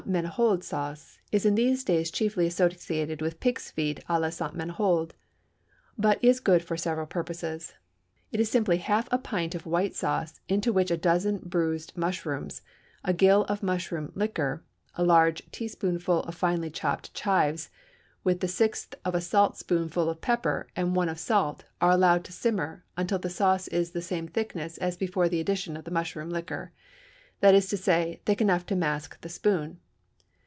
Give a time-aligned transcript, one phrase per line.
[0.07, 4.55] Ménehould Sauce_ is in these days chiefly associated with "pigs' feet à la Ste.
[4.55, 5.11] Ménehould,"
[5.95, 7.75] but is good for several purposes.
[8.31, 12.63] It is simply half a pint of white sauce into which a dozen bruised mushrooms,
[13.03, 14.63] a gill of the mushroom liquor,
[14.95, 17.69] a large teaspoonful of finely chopped chives,
[18.23, 22.33] with the sixth of a saltspoonful of pepper and one of salt are allowed to
[22.33, 26.31] simmer until the sauce is the same thickness as before the addition of the mushroom
[26.31, 26.73] liquor;
[27.39, 29.79] that is to say, thick enough to mask the spoon.